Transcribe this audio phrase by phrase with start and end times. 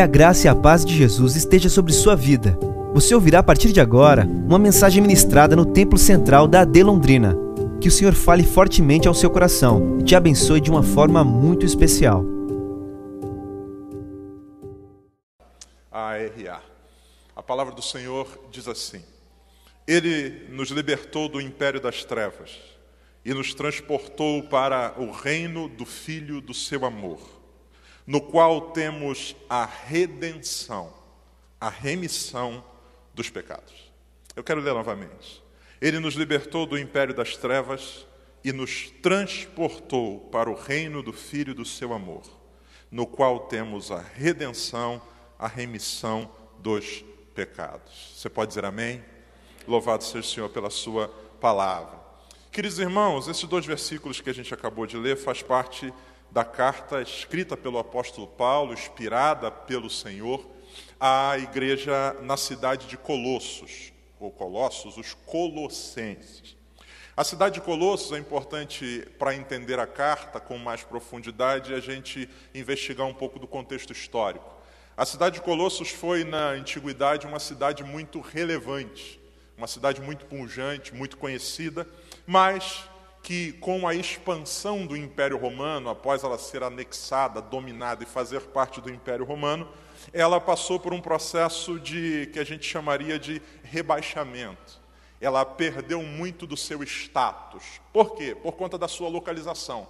[0.00, 2.58] Que a graça e a paz de Jesus esteja sobre sua vida.
[2.94, 7.36] Você ouvirá a partir de agora uma mensagem ministrada no Templo Central da AD Londrina.
[7.82, 11.66] Que o Senhor fale fortemente ao seu coração e te abençoe de uma forma muito
[11.66, 12.24] especial.
[15.92, 16.62] ARA.
[17.36, 19.02] A palavra do Senhor diz assim:
[19.86, 22.52] Ele nos libertou do império das trevas
[23.22, 27.39] e nos transportou para o reino do Filho do seu amor,
[28.10, 30.92] no qual temos a redenção,
[31.60, 32.64] a remissão
[33.14, 33.72] dos pecados.
[34.34, 35.40] Eu quero ler novamente.
[35.80, 38.04] Ele nos libertou do império das trevas
[38.42, 42.24] e nos transportou para o reino do Filho do seu amor,
[42.90, 45.00] no qual temos a redenção,
[45.38, 48.14] a remissão dos pecados.
[48.16, 49.04] Você pode dizer amém?
[49.68, 51.06] Louvado seja o Senhor pela sua
[51.40, 51.96] palavra.
[52.50, 55.94] Queridos irmãos, esses dois versículos que a gente acabou de ler faz parte
[56.30, 60.46] da carta escrita pelo apóstolo Paulo, inspirada pelo Senhor,
[60.98, 66.56] à igreja na cidade de Colossos, ou Colossos, os Colossenses.
[67.16, 72.28] A cidade de Colossos é importante para entender a carta com mais profundidade a gente
[72.54, 74.58] investigar um pouco do contexto histórico.
[74.96, 79.20] A cidade de Colossos foi, na antiguidade, uma cidade muito relevante,
[79.56, 81.86] uma cidade muito pungente, muito conhecida
[82.30, 82.84] mas
[83.22, 88.80] que com a expansão do Império Romano, após ela ser anexada, dominada e fazer parte
[88.80, 89.68] do Império Romano,
[90.12, 94.80] ela passou por um processo de que a gente chamaria de rebaixamento.
[95.20, 97.80] Ela perdeu muito do seu status.
[97.92, 98.34] Por quê?
[98.34, 99.86] Por conta da sua localização.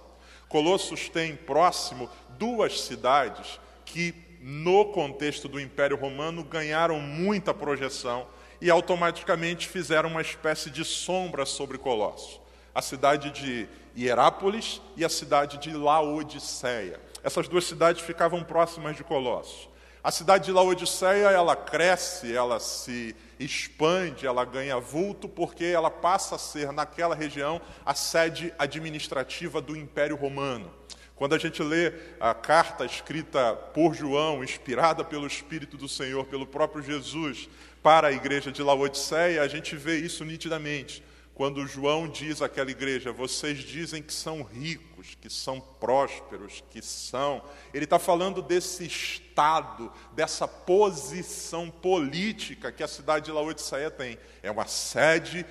[0.49, 8.27] Colossos tem próximo duas cidades que, no contexto do Império Romano, ganharam muita projeção
[8.59, 12.40] e automaticamente fizeram uma espécie de sombra sobre Colossos.
[12.73, 16.99] A cidade de Hierápolis e a cidade de Laodiceia.
[17.23, 19.69] Essas duas cidades ficavam próximas de Colossos.
[20.03, 26.35] A cidade de Laodiceia, ela cresce, ela se expande, ela ganha vulto, porque ela passa
[26.35, 30.73] a ser, naquela região, a sede administrativa do Império Romano.
[31.15, 36.47] Quando a gente lê a carta escrita por João, inspirada pelo Espírito do Senhor, pelo
[36.47, 37.47] próprio Jesus,
[37.83, 41.03] para a igreja de Laodiceia, a gente vê isso nitidamente.
[41.33, 47.41] Quando João diz àquela igreja, vocês dizem que são ricos, que são prósperos, que são.
[47.73, 54.17] Ele está falando desse estado, dessa posição política que a cidade de Laodiceia tem.
[54.43, 55.45] É uma sede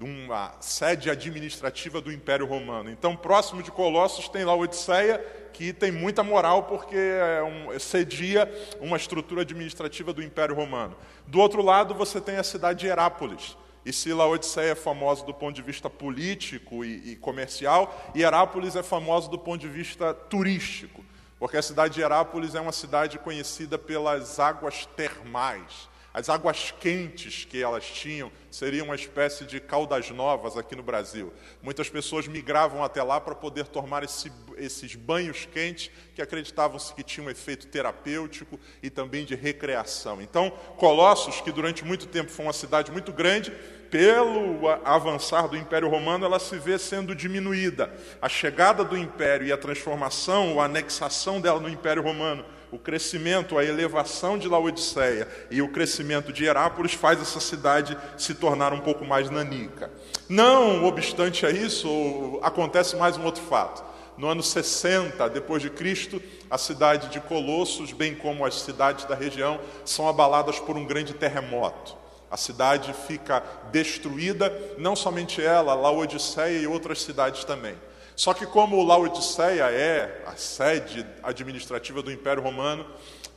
[0.00, 2.90] uma sede administrativa do Império Romano.
[2.90, 5.18] Então, próximo de Colossos tem Laodiceia,
[5.52, 8.50] que tem muita moral porque é um, cedia
[8.80, 10.96] uma estrutura administrativa do Império Romano.
[11.26, 13.56] Do outro lado, você tem a cidade de Herápolis.
[13.84, 18.82] E se Laodiceia é famosa do ponto de vista político e, e comercial, Herápolis é
[18.82, 21.04] famosa do ponto de vista turístico,
[21.38, 25.88] porque a cidade de Herápolis é uma cidade conhecida pelas águas termais.
[26.14, 31.32] As águas quentes que elas tinham seriam uma espécie de caldas novas aqui no Brasil.
[31.62, 37.02] Muitas pessoas migravam até lá para poder tomar esse, esses banhos quentes que acreditavam-se que
[37.02, 40.20] tinham um efeito terapêutico e também de recreação.
[40.20, 43.50] Então, Colossos, que durante muito tempo foi uma cidade muito grande,
[43.90, 47.94] pelo avançar do Império Romano, ela se vê sendo diminuída.
[48.20, 53.58] A chegada do Império e a transformação, a anexação dela no Império Romano o crescimento,
[53.58, 58.80] a elevação de Laodiceia e o crescimento de Herápolis faz essa cidade se tornar um
[58.80, 59.90] pouco mais nanica.
[60.26, 63.84] Não obstante a isso, acontece mais um outro fato.
[64.16, 69.14] No ano 60 depois de Cristo, a cidade de Colossos, bem como as cidades da
[69.14, 71.94] região, são abaladas por um grande terremoto.
[72.30, 77.74] A cidade fica destruída, não somente ela, Laodiceia e outras cidades também.
[78.14, 82.86] Só que, como Laodiceia é a sede administrativa do Império Romano,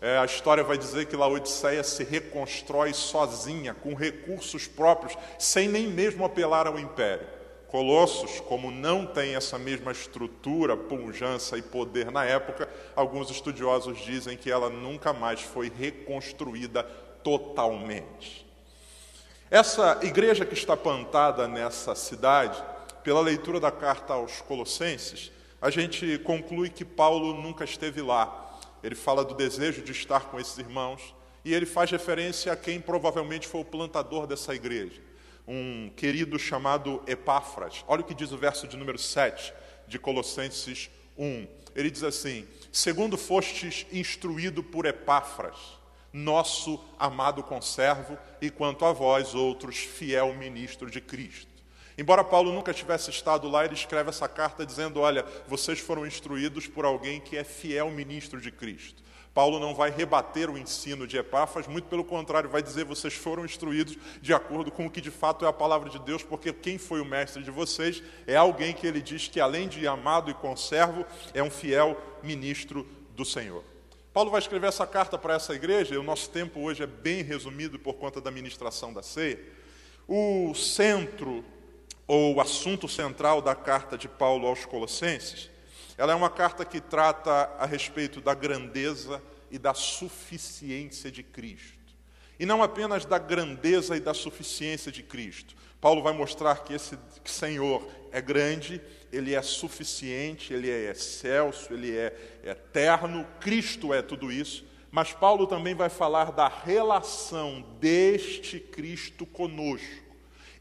[0.02, 5.88] é, a história vai dizer que Laodiceia se reconstrói sozinha, com recursos próprios, sem nem
[5.88, 7.28] mesmo apelar ao Império.
[7.68, 14.38] Colossos, como não tem essa mesma estrutura, pujança e poder na época, alguns estudiosos dizem
[14.38, 16.84] que ela nunca mais foi reconstruída
[17.24, 18.46] totalmente.
[19.50, 22.62] Essa igreja que está plantada nessa cidade,
[23.06, 25.32] pela leitura da carta aos Colossenses,
[25.62, 28.60] a gente conclui que Paulo nunca esteve lá.
[28.82, 31.14] Ele fala do desejo de estar com esses irmãos
[31.46, 35.00] e ele faz referência a quem provavelmente foi o plantador dessa igreja,
[35.48, 37.86] um querido chamado Epáfras.
[37.88, 39.54] Olha o que diz o verso de número 7
[39.88, 41.48] de Colossenses 1.
[41.76, 45.58] Ele diz assim: Segundo fostes instruído por Epáfras,
[46.12, 51.55] nosso amado conservo, e quanto a vós, outros, fiel ministro de Cristo
[51.98, 56.68] Embora Paulo nunca tivesse estado lá, ele escreve essa carta dizendo: Olha, vocês foram instruídos
[56.68, 59.04] por alguém que é fiel ministro de Cristo.
[59.36, 63.44] Paulo não vai rebater o ensino de Epáfras, muito pelo contrário, vai dizer: vocês foram
[63.44, 66.78] instruídos de acordo com o que de fato é a palavra de Deus, porque quem
[66.78, 70.34] foi o mestre de vocês é alguém que ele diz que, além de amado e
[70.34, 73.62] conservo, é um fiel ministro do Senhor.
[74.14, 77.22] Paulo vai escrever essa carta para essa igreja, e o nosso tempo hoje é bem
[77.22, 79.38] resumido por conta da ministração da ceia.
[80.08, 81.44] O centro
[82.08, 85.50] ou o assunto central da carta de Paulo aos Colossenses,
[85.98, 91.74] ela é uma carta que trata a respeito da grandeza e da suficiência de Cristo.
[92.38, 95.56] E não apenas da grandeza e da suficiência de Cristo.
[95.80, 98.82] Paulo vai mostrar que esse Senhor é grande,
[99.12, 104.66] ele é suficiente, ele é excelso, ele é eterno, Cristo é tudo isso.
[104.92, 110.05] Mas Paulo também vai falar da relação deste Cristo conosco.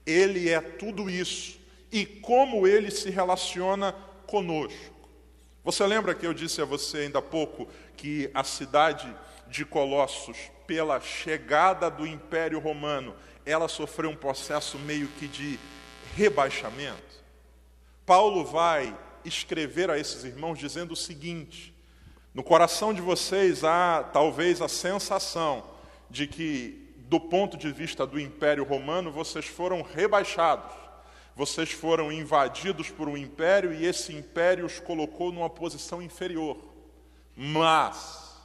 [0.07, 1.59] Ele é tudo isso
[1.91, 3.93] e como ele se relaciona
[4.27, 4.95] conosco.
[5.63, 9.15] Você lembra que eu disse a você ainda há pouco que a cidade
[9.49, 10.37] de Colossos,
[10.67, 13.15] pela chegada do Império Romano,
[13.47, 15.59] ela sofreu um processo meio que de
[16.17, 17.23] rebaixamento?
[18.05, 21.75] Paulo vai escrever a esses irmãos dizendo o seguinte:
[22.35, 25.65] no coração de vocês há talvez a sensação
[26.11, 26.84] de que
[27.15, 30.75] do ponto de vista do Império Romano, vocês foram rebaixados.
[31.37, 36.59] Vocês foram invadidos por um império e esse império os colocou numa posição inferior.
[37.37, 38.37] Mas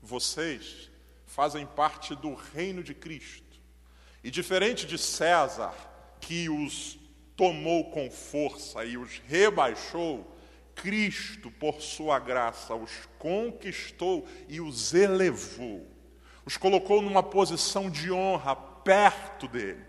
[0.00, 0.90] vocês
[1.26, 3.60] fazem parte do reino de Cristo.
[4.24, 5.74] E diferente de César,
[6.18, 6.98] que os
[7.36, 10.34] tomou com força e os rebaixou,
[10.74, 15.97] Cristo, por sua graça, os conquistou e os elevou
[16.48, 19.84] os colocou numa posição de honra perto dele.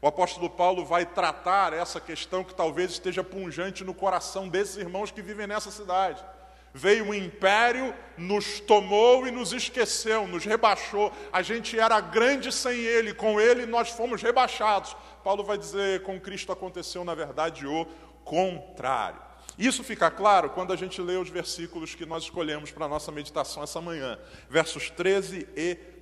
[0.00, 5.10] O apóstolo Paulo vai tratar essa questão que talvez esteja punjante no coração desses irmãos
[5.10, 6.24] que vivem nessa cidade.
[6.72, 11.12] Veio um império, nos tomou e nos esqueceu, nos rebaixou.
[11.32, 14.96] A gente era grande sem ele, com ele nós fomos rebaixados.
[15.24, 17.86] Paulo vai dizer: com Cristo aconteceu, na verdade, o
[18.24, 19.20] contrário.
[19.58, 23.10] Isso fica claro quando a gente lê os versículos que nós escolhemos para a nossa
[23.10, 24.16] meditação essa manhã,
[24.48, 25.93] versos 13 e 14.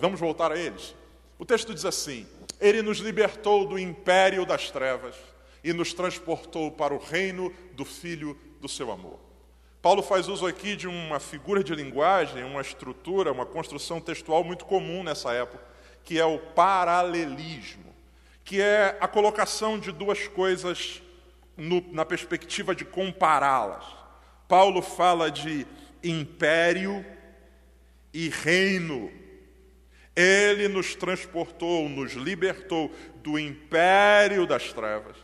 [0.00, 0.94] Vamos voltar a eles?
[1.38, 2.26] O texto diz assim:
[2.60, 5.14] Ele nos libertou do império das trevas
[5.62, 9.18] e nos transportou para o reino do Filho do seu amor.
[9.82, 14.64] Paulo faz uso aqui de uma figura de linguagem, uma estrutura, uma construção textual muito
[14.64, 15.62] comum nessa época,
[16.02, 17.94] que é o paralelismo,
[18.44, 21.02] que é a colocação de duas coisas
[21.56, 23.84] no, na perspectiva de compará-las.
[24.48, 25.66] Paulo fala de
[26.02, 27.04] império
[28.12, 29.10] e reino.
[30.16, 35.16] Ele nos transportou, nos libertou do império das trevas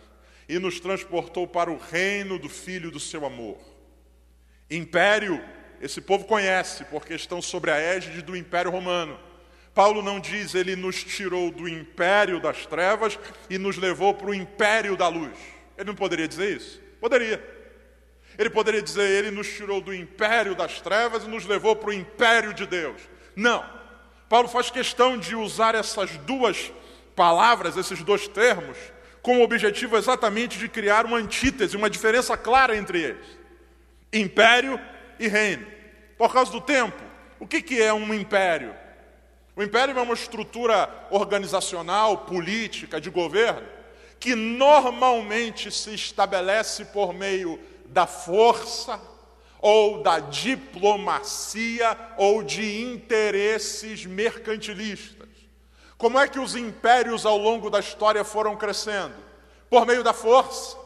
[0.47, 3.59] e nos transportou para o reino do Filho do seu amor.
[4.71, 5.43] Império,
[5.81, 9.19] esse povo conhece, porque estão sobre a égide do Império Romano.
[9.75, 13.19] Paulo não diz, ele nos tirou do império das trevas
[13.49, 15.37] e nos levou para o império da luz.
[15.79, 16.81] Ele não poderia dizer isso?
[17.01, 17.43] Poderia.
[18.39, 21.93] Ele poderia dizer, ele nos tirou do império das trevas e nos levou para o
[21.93, 23.01] império de Deus.
[23.35, 23.82] Não.
[24.33, 26.73] Paulo faz questão de usar essas duas
[27.15, 28.79] palavras, esses dois termos,
[29.21, 33.27] com o objetivo exatamente de criar uma antítese, uma diferença clara entre eles:
[34.11, 34.81] império
[35.19, 35.67] e reino.
[36.17, 36.97] Por causa do tempo,
[37.39, 38.75] o que é um império?
[39.55, 43.69] O império é uma estrutura organizacional, política, de governo,
[44.19, 48.99] que normalmente se estabelece por meio da força,
[49.63, 55.29] ou da diplomacia ou de interesses mercantilistas.
[55.97, 59.15] Como é que os impérios ao longo da história foram crescendo?
[59.71, 60.77] Por meio da força.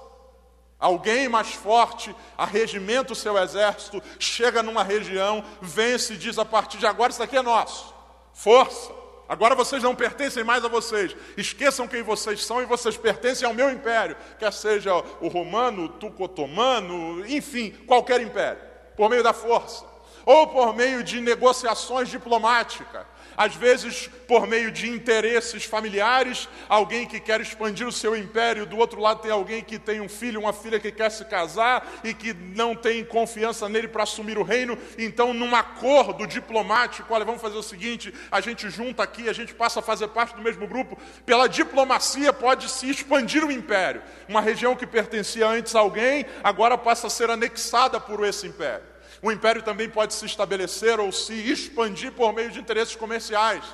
[0.79, 6.77] Alguém mais forte arregimenta o seu exército, chega numa região, vence e diz: a partir
[6.77, 7.95] de agora isso aqui é nosso.
[8.35, 8.93] Força.
[9.29, 11.17] Agora vocês não pertencem mais a vocês.
[11.37, 15.89] Esqueçam quem vocês são e vocês pertencem ao meu império, quer seja o romano, o
[15.89, 18.61] tuco-otomano, enfim, qualquer império,
[18.97, 19.85] por meio da força,
[20.25, 27.21] ou por meio de negociações diplomáticas às vezes por meio de interesses familiares, alguém que
[27.21, 30.53] quer expandir o seu império, do outro lado tem alguém que tem um filho, uma
[30.53, 34.77] filha que quer se casar e que não tem confiança nele para assumir o reino,
[34.99, 39.55] então num acordo diplomático, olha, vamos fazer o seguinte, a gente junta aqui, a gente
[39.55, 44.03] passa a fazer parte do mesmo grupo, pela diplomacia pode se expandir o império.
[44.29, 48.96] Uma região que pertencia antes a alguém, agora passa a ser anexada por esse império.
[49.23, 53.65] O império também pode se estabelecer ou se expandir por meio de interesses comerciais.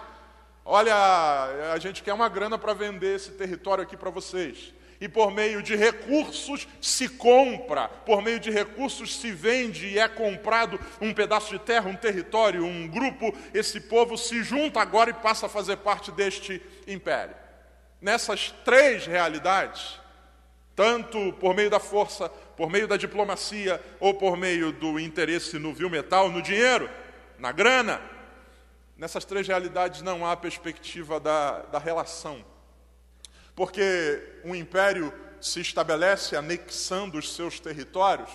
[0.64, 0.94] Olha,
[1.72, 4.72] a gente quer uma grana para vender esse território aqui para vocês.
[5.00, 10.06] E por meio de recursos se compra, por meio de recursos se vende e é
[10.06, 13.36] comprado um pedaço de terra, um território, um grupo.
[13.52, 17.34] Esse povo se junta agora e passa a fazer parte deste império.
[18.00, 19.98] Nessas três realidades,
[20.74, 25.72] tanto por meio da força, por meio da diplomacia ou por meio do interesse no
[25.72, 26.88] vil metal, no dinheiro,
[27.38, 28.00] na grana,
[28.96, 32.44] nessas três realidades não há perspectiva da, da relação.
[33.54, 38.30] Porque um império se estabelece anexando os seus territórios,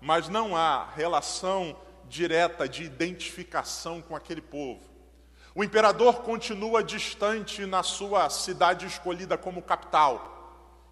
[0.00, 1.76] mas não há relação
[2.08, 4.90] direta de identificação com aquele povo.
[5.54, 10.39] O imperador continua distante na sua cidade escolhida como capital,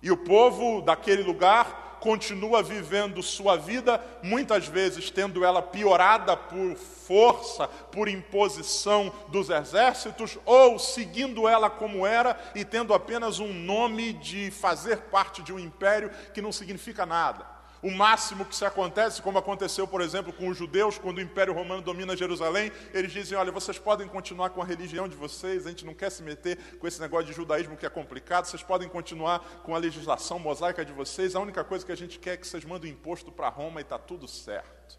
[0.02, 6.76] e o povo daquele lugar continua vivendo sua vida, muitas vezes tendo ela piorada por
[6.76, 14.12] força, por imposição dos exércitos, ou seguindo ela como era e tendo apenas um nome
[14.12, 17.57] de fazer parte de um império que não significa nada.
[17.80, 21.54] O máximo que se acontece, como aconteceu, por exemplo, com os judeus, quando o Império
[21.54, 25.70] Romano domina Jerusalém, eles dizem: olha, vocês podem continuar com a religião de vocês, a
[25.70, 28.88] gente não quer se meter com esse negócio de judaísmo que é complicado, vocês podem
[28.88, 32.36] continuar com a legislação mosaica de vocês, a única coisa que a gente quer é
[32.36, 34.98] que vocês mandem imposto para Roma e está tudo certo.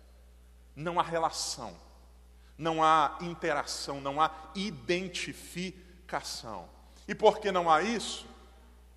[0.74, 1.76] Não há relação,
[2.58, 6.70] não há interação, não há identificação.
[7.06, 8.26] E por que não há isso?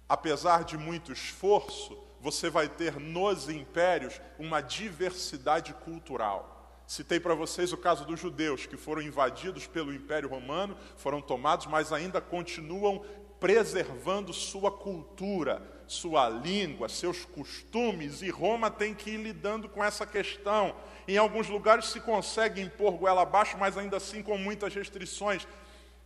[0.08, 6.80] Apesar de muito esforço, você vai ter nos impérios uma diversidade cultural.
[6.86, 11.66] Citei para vocês o caso dos judeus, que foram invadidos pelo Império Romano, foram tomados,
[11.66, 13.04] mas ainda continuam
[13.40, 20.06] preservando sua cultura, sua língua, seus costumes, e Roma tem que ir lidando com essa
[20.06, 20.76] questão.
[21.08, 25.44] Em alguns lugares se consegue impor goela abaixo, mas ainda assim com muitas restrições.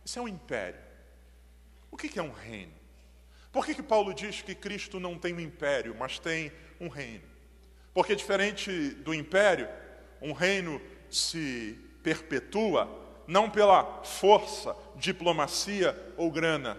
[0.03, 0.79] Isso é um império.
[1.91, 2.76] O que é um reino?
[3.57, 7.23] Por que, que Paulo diz que Cristo não tem um império, mas tem um reino?
[7.91, 9.67] Porque, diferente do império,
[10.21, 12.87] um reino se perpetua
[13.25, 16.77] não pela força, diplomacia ou grana.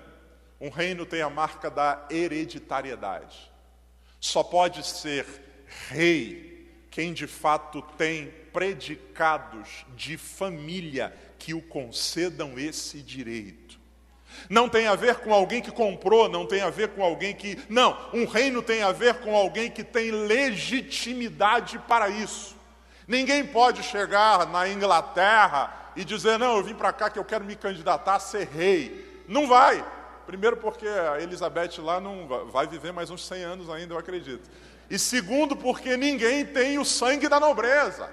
[0.60, 3.50] Um reino tem a marca da hereditariedade.
[4.20, 5.26] Só pode ser
[5.88, 13.67] rei quem de fato tem predicados de família que o concedam esse direito.
[14.48, 17.58] Não tem a ver com alguém que comprou, não tem a ver com alguém que.
[17.68, 22.56] Não, um reino tem a ver com alguém que tem legitimidade para isso.
[23.06, 27.44] Ninguém pode chegar na Inglaterra e dizer: Não, eu vim para cá que eu quero
[27.44, 29.24] me candidatar a ser rei.
[29.26, 29.84] Não vai.
[30.26, 34.50] Primeiro, porque a Elizabeth lá não vai viver mais uns 100 anos ainda, eu acredito.
[34.90, 38.10] E segundo, porque ninguém tem o sangue da nobreza.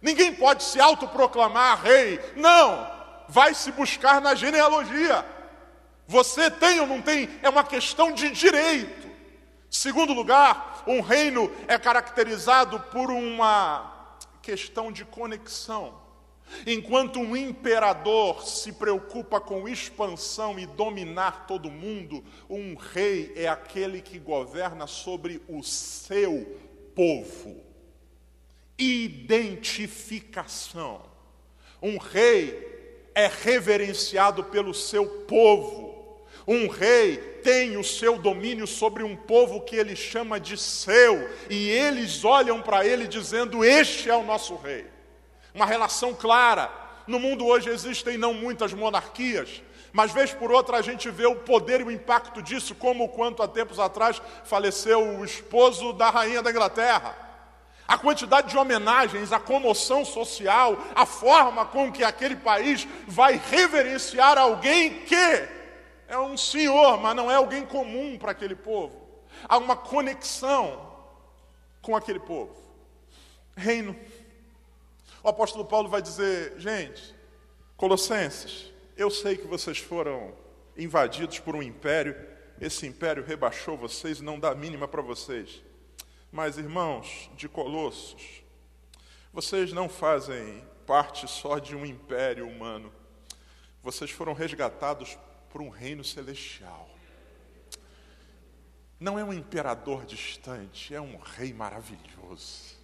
[0.00, 2.20] Ninguém pode se autoproclamar rei.
[2.36, 2.88] Não!
[3.28, 5.24] Vai se buscar na genealogia.
[6.10, 7.30] Você tem ou não tem?
[7.40, 9.08] É uma questão de direito.
[9.70, 16.00] Segundo lugar, um reino é caracterizado por uma questão de conexão.
[16.66, 24.02] Enquanto um imperador se preocupa com expansão e dominar todo mundo, um rei é aquele
[24.02, 26.58] que governa sobre o seu
[26.92, 27.62] povo.
[28.76, 31.02] Identificação.
[31.80, 35.99] Um rei é reverenciado pelo seu povo.
[36.52, 41.68] Um rei tem o seu domínio sobre um povo que ele chama de seu, e
[41.68, 44.84] eles olham para ele dizendo: Este é o nosso rei.
[45.54, 46.68] Uma relação clara.
[47.06, 51.36] No mundo hoje existem não muitas monarquias, mas vez por outra a gente vê o
[51.36, 56.42] poder e o impacto disso, como quanto há tempos atrás faleceu o esposo da rainha
[56.42, 57.16] da Inglaterra.
[57.86, 64.36] A quantidade de homenagens, a comoção social, a forma com que aquele país vai reverenciar
[64.36, 65.59] alguém que
[66.10, 69.08] é um senhor, mas não é alguém comum para aquele povo.
[69.48, 70.92] Há uma conexão
[71.80, 72.54] com aquele povo.
[73.56, 73.96] Reino.
[75.22, 77.14] O apóstolo Paulo vai dizer: gente,
[77.76, 80.34] Colossenses, eu sei que vocês foram
[80.76, 82.16] invadidos por um império,
[82.60, 85.62] esse império rebaixou vocês não dá mínima para vocês.
[86.32, 88.42] Mas, irmãos de Colossos,
[89.32, 92.92] vocês não fazem parte só de um império humano,
[93.80, 95.16] vocês foram resgatados
[95.50, 96.88] por um reino celestial.
[98.98, 102.78] Não é um imperador distante, é um rei maravilhoso.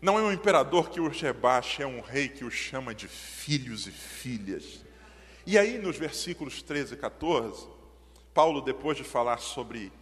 [0.00, 3.86] Não é um imperador que os rebaixa, é um rei que os chama de filhos
[3.86, 4.84] e filhas.
[5.46, 7.66] E aí, nos versículos 13 e 14,
[8.32, 9.92] Paulo, depois de falar sobre,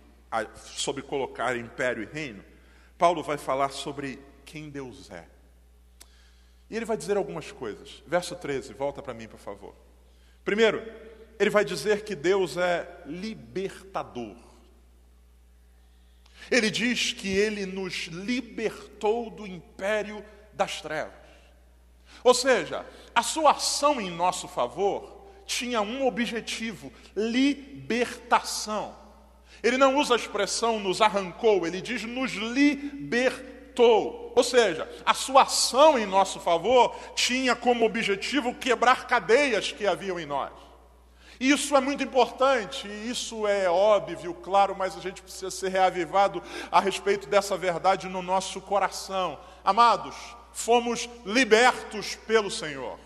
[0.54, 2.44] sobre colocar império e reino,
[2.96, 5.26] Paulo vai falar sobre quem Deus é.
[6.70, 8.02] E ele vai dizer algumas coisas.
[8.06, 9.74] Verso 13, volta para mim, por favor.
[10.44, 10.82] Primeiro,
[11.38, 14.36] ele vai dizer que Deus é libertador.
[16.50, 21.12] Ele diz que ele nos libertou do império das trevas.
[22.24, 28.96] Ou seja, a sua ação em nosso favor tinha um objetivo: libertação.
[29.62, 34.32] Ele não usa a expressão nos arrancou, ele diz nos libertou.
[34.34, 40.18] Ou seja, a sua ação em nosso favor tinha como objetivo quebrar cadeias que haviam
[40.18, 40.52] em nós.
[41.40, 46.80] Isso é muito importante, isso é óbvio, claro, mas a gente precisa ser reavivado a
[46.80, 49.38] respeito dessa verdade no nosso coração.
[49.64, 50.16] Amados,
[50.52, 52.98] fomos libertos pelo Senhor.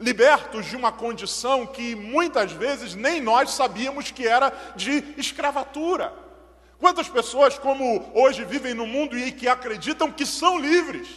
[0.00, 6.12] Libertos de uma condição que muitas vezes nem nós sabíamos que era de escravatura.
[6.80, 11.08] Quantas pessoas, como hoje, vivem no mundo e que acreditam que são livres?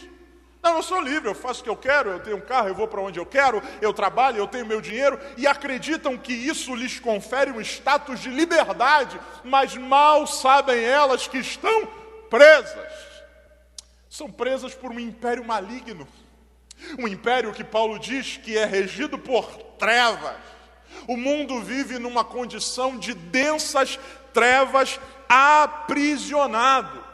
[0.62, 2.74] Não, eu sou livre, eu faço o que eu quero, eu tenho um carro, eu
[2.74, 6.74] vou para onde eu quero, eu trabalho, eu tenho meu dinheiro, e acreditam que isso
[6.74, 11.86] lhes confere um status de liberdade, mas mal sabem elas que estão
[12.28, 12.92] presas.
[14.10, 16.08] São presas por um império maligno,
[16.98, 19.46] um império que Paulo diz que é regido por
[19.78, 20.36] trevas.
[21.06, 23.98] O mundo vive numa condição de densas
[24.32, 24.98] trevas
[25.28, 27.07] aprisionado.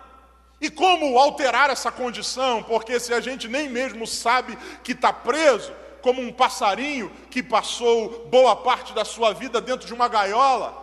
[0.64, 2.62] E como alterar essa condição?
[2.62, 8.26] Porque se a gente nem mesmo sabe que está preso, como um passarinho que passou
[8.30, 10.74] boa parte da sua vida dentro de uma gaiola,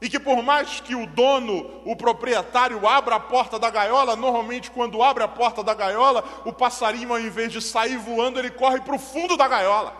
[0.00, 4.68] e que por mais que o dono, o proprietário, abra a porta da gaiola, normalmente
[4.68, 8.80] quando abre a porta da gaiola, o passarinho, ao invés de sair voando, ele corre
[8.80, 9.94] para o fundo da gaiola.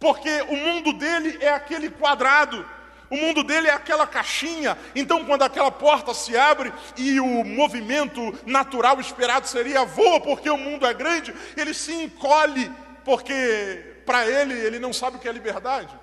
[0.00, 2.66] Porque o mundo dele é aquele quadrado
[3.08, 4.76] o mundo dele é aquela caixinha.
[4.94, 10.56] Então, quando aquela porta se abre e o movimento natural esperado seria voa, porque o
[10.56, 12.70] mundo é grande, ele se encolhe,
[13.04, 15.96] porque para ele, ele não sabe o que é liberdade.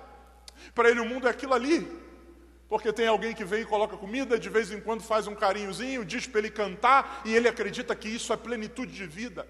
[0.74, 2.04] Para ele, o mundo é aquilo ali.
[2.68, 6.04] Porque tem alguém que vem e coloca comida, de vez em quando faz um carinhozinho,
[6.04, 9.46] diz para ele cantar, e ele acredita que isso é plenitude de vida.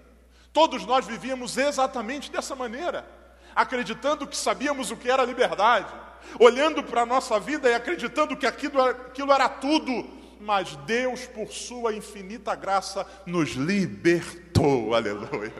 [0.51, 3.07] Todos nós vivíamos exatamente dessa maneira,
[3.55, 6.05] acreditando que sabíamos o que era liberdade
[6.39, 10.05] olhando para a nossa vida e acreditando que aquilo, aquilo era tudo,
[10.39, 15.53] mas Deus, por Sua infinita graça, nos libertou, aleluia.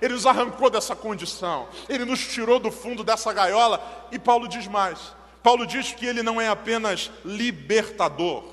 [0.00, 4.66] Ele nos arrancou dessa condição, Ele nos tirou do fundo dessa gaiola, e Paulo diz
[4.66, 8.44] mais: Paulo diz que Ele não é apenas libertador,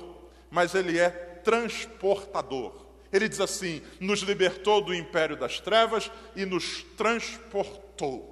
[0.50, 2.72] mas Ele é transportador.
[3.12, 8.29] Ele diz assim: nos libertou do império das trevas e nos transportou.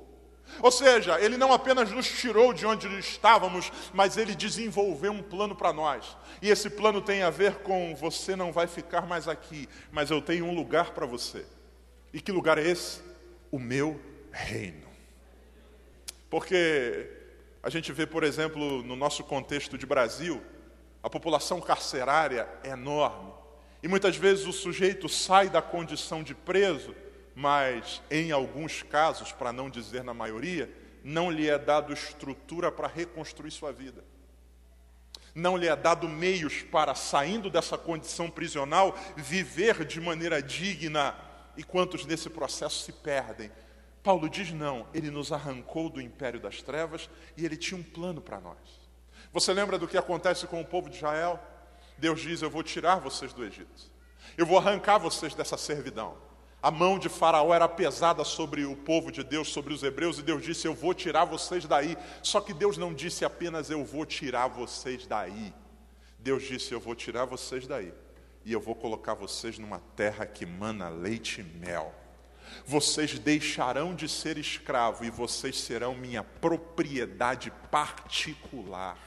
[0.60, 5.54] Ou seja, ele não apenas nos tirou de onde estávamos, mas ele desenvolveu um plano
[5.54, 6.16] para nós.
[6.42, 10.20] E esse plano tem a ver com você não vai ficar mais aqui, mas eu
[10.20, 11.44] tenho um lugar para você.
[12.12, 13.00] E que lugar é esse?
[13.50, 14.00] O meu
[14.32, 14.88] reino.
[16.30, 17.10] Porque
[17.62, 20.42] a gente vê, por exemplo, no nosso contexto de Brasil,
[21.02, 23.32] a população carcerária é enorme.
[23.82, 26.94] E muitas vezes o sujeito sai da condição de preso
[27.38, 30.68] mas em alguns casos, para não dizer na maioria,
[31.04, 34.04] não lhe é dado estrutura para reconstruir sua vida.
[35.36, 41.14] Não lhe é dado meios para, saindo dessa condição prisional, viver de maneira digna.
[41.56, 43.52] E quantos nesse processo se perdem?
[44.02, 48.20] Paulo diz: não, ele nos arrancou do império das trevas e ele tinha um plano
[48.20, 48.58] para nós.
[49.32, 51.40] Você lembra do que acontece com o povo de Israel?
[51.98, 53.92] Deus diz: Eu vou tirar vocês do Egito,
[54.36, 56.26] eu vou arrancar vocês dessa servidão.
[56.60, 60.22] A mão de Faraó era pesada sobre o povo de Deus, sobre os hebreus, e
[60.22, 61.96] Deus disse: Eu vou tirar vocês daí.
[62.22, 65.54] Só que Deus não disse apenas: Eu vou tirar vocês daí.
[66.18, 67.94] Deus disse: Eu vou tirar vocês daí,
[68.44, 71.94] e eu vou colocar vocês numa terra que mana leite e mel.
[72.66, 78.98] Vocês deixarão de ser escravo e vocês serão minha propriedade particular.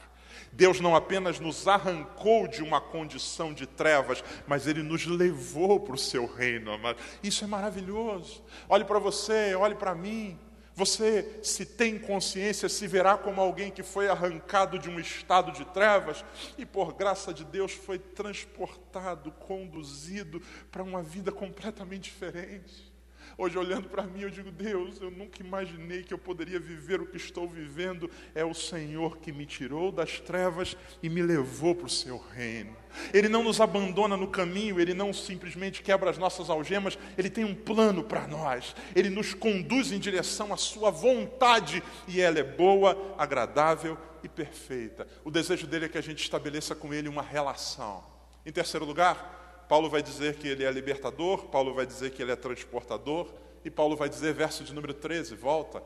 [0.52, 5.94] Deus não apenas nos arrancou de uma condição de trevas, mas Ele nos levou para
[5.94, 6.98] o seu reino, amado.
[7.22, 8.42] Isso é maravilhoso.
[8.68, 10.38] Olhe para você, olhe para mim.
[10.74, 15.64] Você, se tem consciência, se verá como alguém que foi arrancado de um estado de
[15.66, 16.24] trevas
[16.56, 22.91] e, por graça de Deus, foi transportado, conduzido para uma vida completamente diferente.
[23.36, 27.06] Hoje, olhando para mim, eu digo: Deus, eu nunca imaginei que eu poderia viver o
[27.06, 28.10] que estou vivendo.
[28.34, 32.76] É o Senhor que me tirou das trevas e me levou para o seu reino.
[33.12, 37.44] Ele não nos abandona no caminho, ele não simplesmente quebra as nossas algemas, ele tem
[37.44, 38.74] um plano para nós.
[38.94, 45.06] Ele nos conduz em direção à sua vontade e ela é boa, agradável e perfeita.
[45.24, 48.04] O desejo dele é que a gente estabeleça com ele uma relação.
[48.44, 52.32] Em terceiro lugar, Paulo vai dizer que ele é libertador, Paulo vai dizer que ele
[52.32, 53.32] é transportador,
[53.64, 55.82] e Paulo vai dizer, verso de número 13, volta,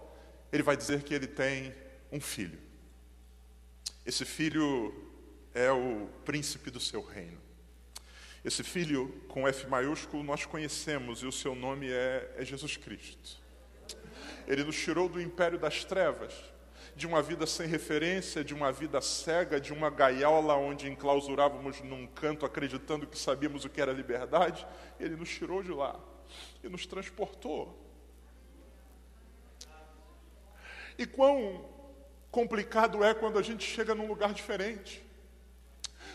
[0.52, 1.74] ele vai dizer que ele tem
[2.10, 2.58] um filho.
[4.04, 4.94] Esse filho
[5.54, 7.38] é o príncipe do seu reino.
[8.44, 13.42] Esse filho com F maiúsculo nós conhecemos e o seu nome é, é Jesus Cristo.
[14.46, 16.32] Ele nos tirou do império das trevas,
[16.96, 22.06] de uma vida sem referência, de uma vida cega, de uma gaiola onde enclausurávamos num
[22.06, 24.66] canto acreditando que sabíamos o que era liberdade.
[24.98, 26.00] Ele nos tirou de lá
[26.64, 27.78] e nos transportou.
[30.98, 31.68] E quão
[32.30, 35.04] complicado é quando a gente chega num lugar diferente.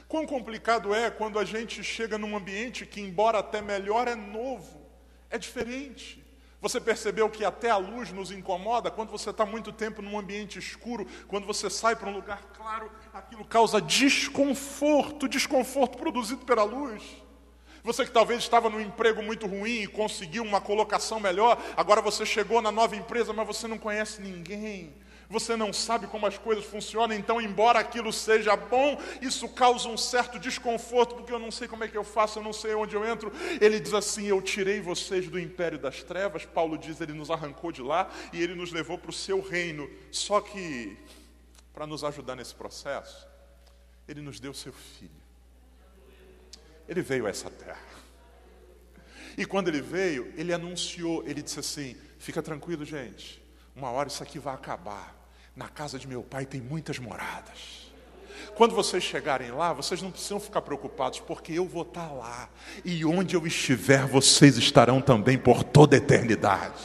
[0.08, 4.89] Quão complicado é quando a gente chega num ambiente que, embora até melhor, é novo,
[5.30, 6.24] é diferente.
[6.62, 10.60] Você percebeu que até a luz nos incomoda quando você está muito tempo num ambiente
[10.60, 17.02] escuro, quando você sai para um lugar claro, aquilo causa desconforto, desconforto produzido pela luz.
[17.84, 22.28] Você que talvez estava num emprego muito ruim e conseguiu uma colocação melhor, agora você
[22.28, 24.93] chegou na nova empresa, mas você não conhece ninguém
[25.32, 29.96] você não sabe como as coisas funcionam, então, embora aquilo seja bom, isso causa um
[29.96, 32.96] certo desconforto, porque eu não sei como é que eu faço, eu não sei onde
[32.96, 33.32] eu entro.
[33.62, 36.44] Ele diz assim: Eu tirei vocês do império das trevas.
[36.44, 39.89] Paulo diz: Ele nos arrancou de lá e ele nos levou para o seu reino.
[40.12, 40.98] Só que,
[41.74, 43.26] para nos ajudar nesse processo,
[44.10, 45.12] ele nos deu seu filho.
[46.89, 47.80] Ele veio a essa terra.
[49.38, 53.41] E quando ele veio, ele anunciou, ele disse assim: Fica tranquilo, gente,
[53.74, 55.21] uma hora isso aqui vai acabar.
[55.56, 57.82] Na casa de meu pai tem muitas moradas.
[58.56, 62.50] Quando vocês chegarem lá, vocês não precisam ficar preocupados, porque eu vou estar lá.
[62.84, 66.82] E onde eu estiver, vocês estarão também por toda a eternidade.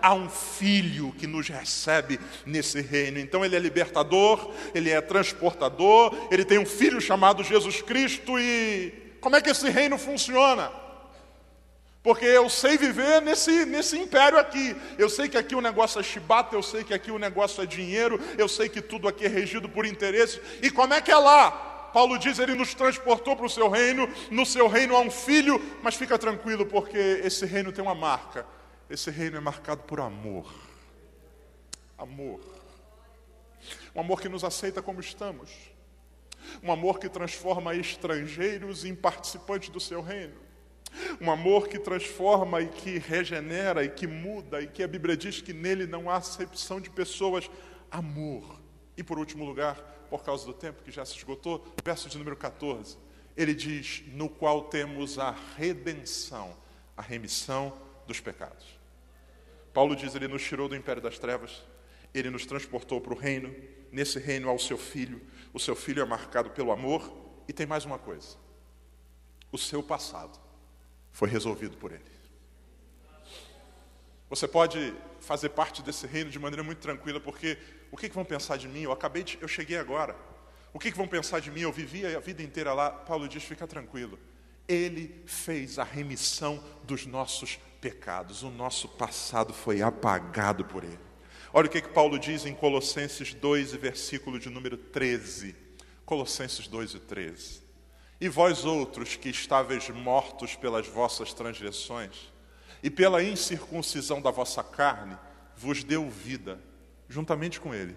[0.00, 3.18] Há um filho que nos recebe nesse reino.
[3.18, 8.38] Então ele é libertador, ele é transportador, ele tem um filho chamado Jesus Cristo.
[8.38, 10.70] E como é que esse reino funciona?
[12.08, 14.74] Porque eu sei viver nesse, nesse império aqui.
[14.96, 17.66] Eu sei que aqui o negócio é chibata, eu sei que aqui o negócio é
[17.66, 20.40] dinheiro, eu sei que tudo aqui é regido por interesse.
[20.62, 21.50] E como é que é lá?
[21.92, 25.60] Paulo diz, ele nos transportou para o seu reino, no seu reino há um filho,
[25.82, 28.46] mas fica tranquilo, porque esse reino tem uma marca.
[28.88, 30.50] Esse reino é marcado por amor.
[31.98, 32.40] Amor.
[33.94, 35.50] Um amor que nos aceita como estamos.
[36.62, 40.47] Um amor que transforma estrangeiros em participantes do seu reino.
[41.20, 45.40] Um amor que transforma e que regenera e que muda, e que a Bíblia diz
[45.40, 47.50] que nele não há acepção de pessoas.
[47.90, 48.60] Amor.
[48.96, 49.76] E por último lugar,
[50.10, 52.96] por causa do tempo que já se esgotou, verso de número 14.
[53.36, 56.56] Ele diz: No qual temos a redenção,
[56.96, 57.72] a remissão
[58.06, 58.66] dos pecados.
[59.72, 61.62] Paulo diz: Ele nos tirou do império das trevas,
[62.12, 63.54] ele nos transportou para o reino,
[63.92, 65.20] nesse reino ao seu filho.
[65.52, 67.12] O seu filho é marcado pelo amor,
[67.46, 68.36] e tem mais uma coisa:
[69.52, 70.47] o seu passado
[71.18, 72.00] foi resolvido por Ele.
[74.30, 77.58] Você pode fazer parte desse reino de maneira muito tranquila, porque
[77.90, 78.82] o que, que vão pensar de mim?
[78.82, 80.14] Eu acabei de, eu cheguei agora.
[80.72, 81.62] O que, que vão pensar de mim?
[81.62, 82.88] Eu vivi a vida inteira lá.
[82.88, 84.16] Paulo diz: fica tranquilo.
[84.68, 88.44] Ele fez a remissão dos nossos pecados.
[88.44, 91.00] O nosso passado foi apagado por Ele.
[91.52, 95.56] Olha o que, que Paulo diz em Colossenses 2, versículo de número 13.
[96.06, 97.67] Colossenses 2 e 13.
[98.20, 102.32] E vós outros que estáveis mortos pelas vossas transgressões
[102.82, 105.16] e pela incircuncisão da vossa carne,
[105.56, 106.60] vos deu vida,
[107.08, 107.96] juntamente com ele,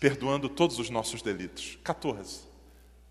[0.00, 1.78] perdoando todos os nossos delitos.
[1.82, 2.40] 14.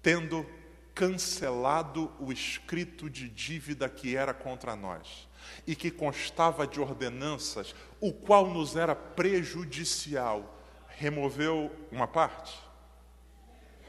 [0.01, 0.45] Tendo
[0.93, 5.27] cancelado o escrito de dívida que era contra nós
[5.67, 12.57] e que constava de ordenanças, o qual nos era prejudicial, removeu uma parte,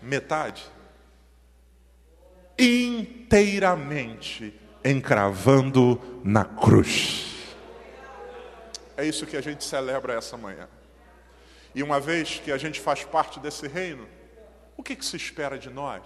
[0.03, 0.65] metade,
[2.59, 4.53] inteiramente
[4.85, 7.55] encravando na cruz.
[8.97, 10.69] É isso que a gente celebra essa manhã.
[11.75, 14.09] E uma vez que a gente faz parte desse reino,
[14.77, 16.03] o que, que se espera de nós?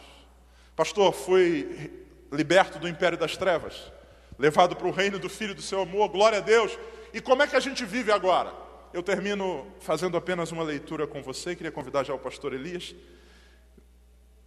[0.75, 1.93] Pastor, foi
[2.33, 3.93] liberto do império das trevas,
[4.39, 6.77] levado para o reino do Filho do seu amor, glória a Deus.
[7.13, 8.53] E como é que a gente vive agora?
[8.93, 12.95] Eu termino fazendo apenas uma leitura com você, queria convidar já o pastor Elias.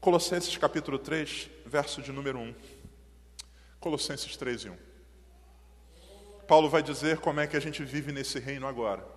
[0.03, 2.53] Colossenses capítulo 3, verso de número 1.
[3.79, 4.77] Colossenses 3 e 1.
[6.45, 9.07] Paulo vai dizer como é que a gente vive nesse reino agora.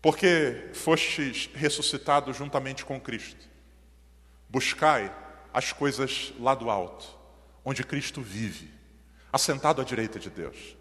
[0.00, 3.48] Porque fostes ressuscitados juntamente com Cristo.
[4.48, 5.12] Buscai
[5.52, 7.08] as coisas lá do alto,
[7.64, 8.70] onde Cristo vive,
[9.32, 10.76] assentado à direita de Deus.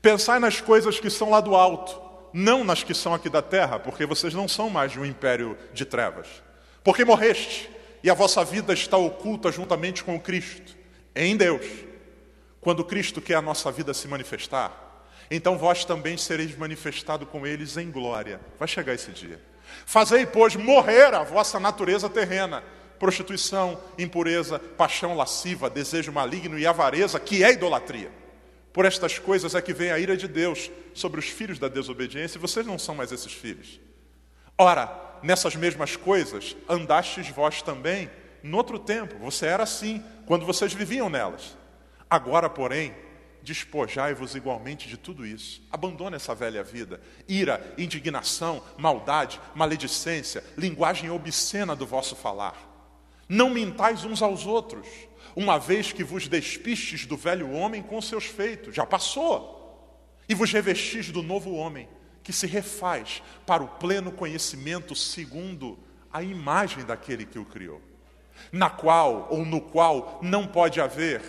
[0.00, 2.00] Pensai nas coisas que são lá do alto,
[2.32, 5.58] não nas que são aqui da terra, porque vocês não são mais de um império
[5.72, 6.28] de trevas.
[6.84, 10.76] Porque morreste e a vossa vida está oculta juntamente com o Cristo,
[11.14, 11.66] em Deus.
[12.60, 17.76] Quando Cristo quer a nossa vida se manifestar, então vós também sereis manifestado com eles
[17.76, 18.40] em glória.
[18.58, 19.40] Vai chegar esse dia.
[19.86, 22.62] Fazei, pois, morrer a vossa natureza terrena
[23.00, 28.12] prostituição, impureza, paixão lasciva, desejo maligno e avareza, que é idolatria.
[28.74, 32.36] Por estas coisas é que vem a ira de Deus sobre os filhos da desobediência,
[32.36, 33.80] e vocês não são mais esses filhos.
[34.56, 34.86] Ora,
[35.22, 38.10] nessas mesmas coisas andastes vós também,
[38.42, 41.56] no outro tempo, você era assim, quando vocês viviam nelas.
[42.08, 42.94] Agora, porém,
[43.42, 45.62] despojai-vos igualmente de tudo isso.
[45.70, 47.00] Abandone essa velha vida.
[47.28, 52.68] Ira, indignação, maldade, maledicência, linguagem obscena do vosso falar.
[53.28, 54.86] Não mintais uns aos outros,
[55.36, 59.58] uma vez que vos despistes do velho homem com seus feitos, já passou,
[60.28, 61.88] e vos revestis do novo homem,
[62.30, 65.76] que se refaz para o pleno conhecimento segundo
[66.12, 67.82] a imagem daquele que o criou,
[68.52, 71.20] na qual ou no qual não pode haver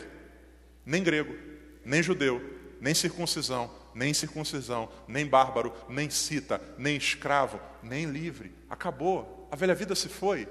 [0.85, 1.35] nem grego,
[1.83, 2.39] nem judeu,
[2.79, 8.53] nem circuncisão, nem circuncisão, nem bárbaro, nem cita, nem escravo, nem livre.
[8.69, 9.47] Acabou.
[9.51, 10.47] A velha vida se foi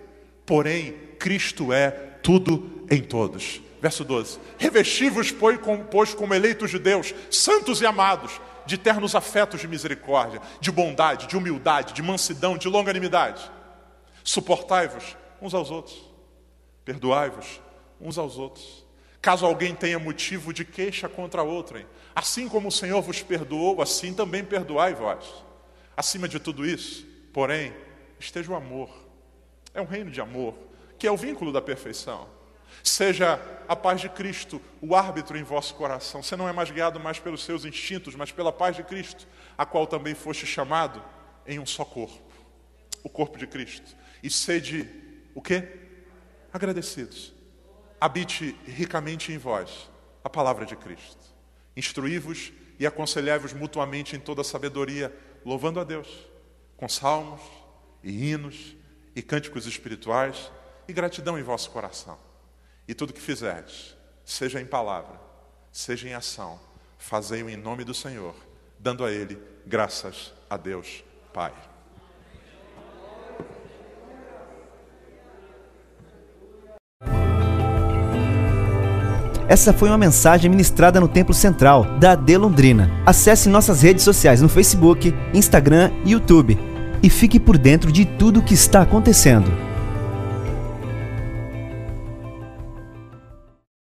[0.50, 1.92] porém Cristo é
[2.24, 3.62] tudo em todos.
[3.80, 9.68] Verso 12: Revesti-vos, pois, como eleitos de Deus, santos e amados, de ternos afetos de
[9.68, 13.50] misericórdia, de bondade, de humildade, de mansidão, de longanimidade.
[14.22, 15.96] Suportai-vos uns aos outros,
[16.84, 17.60] perdoai-vos
[18.00, 18.84] uns aos outros.
[19.20, 24.14] Caso alguém tenha motivo de queixa contra outrem, assim como o Senhor vos perdoou, assim
[24.14, 25.24] também perdoai vós.
[25.96, 27.74] Acima de tudo isso, porém,
[28.18, 28.88] esteja o amor
[29.74, 30.54] é um reino de amor,
[30.98, 32.28] que é o vínculo da perfeição.
[32.82, 36.22] Seja a paz de Cristo o árbitro em vosso coração.
[36.22, 39.64] Você não é mais guiado mais pelos seus instintos, mas pela paz de Cristo, a
[39.64, 41.02] qual também foste chamado
[41.46, 42.32] em um só corpo,
[43.04, 43.96] o corpo de Cristo.
[44.22, 44.88] E sede
[45.34, 45.68] o quê?
[46.52, 47.32] Agradecidos.
[48.00, 49.88] Habite ricamente em vós
[50.24, 51.24] a palavra de Cristo.
[51.76, 55.14] Instruí-vos e aconselhai-vos mutuamente em toda sabedoria,
[55.44, 56.08] louvando a Deus
[56.76, 57.42] com salmos
[58.02, 58.74] e hinos
[59.14, 60.50] e cânticos espirituais
[60.88, 62.18] e gratidão em vosso coração.
[62.86, 65.20] E tudo que fizerdes, seja em palavra,
[65.70, 66.58] seja em ação,
[66.98, 68.34] fazei-o em nome do Senhor,
[68.78, 71.52] dando a Ele graças a Deus Pai.
[79.48, 82.88] Essa foi uma mensagem ministrada no Templo Central da AD Londrina.
[83.04, 86.56] Acesse nossas redes sociais no Facebook, Instagram e YouTube
[87.02, 89.69] e fique por dentro de tudo o que está acontecendo.